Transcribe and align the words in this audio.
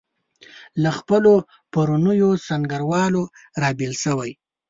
له 0.83 0.89
خپلو 0.99 1.33
پرونیو 1.73 2.29
سنګروالو 2.47 3.23
رابېل 3.61 3.93
شوي. 4.03 4.31